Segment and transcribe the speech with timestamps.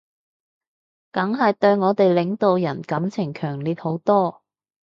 [1.11, 4.41] 梗係對我哋領導人感情強烈好多